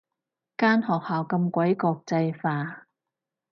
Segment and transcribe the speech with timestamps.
[0.57, 2.87] 間學校咁鬼國際化